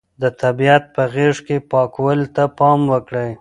د 0.21 0.23
طبیعت 0.41 0.83
په 0.95 1.03
غېږ 1.13 1.35
کې 1.47 1.57
پاکوالي 1.71 2.27
ته 2.35 2.43
پام 2.57 2.79
وکړئ. 2.91 3.29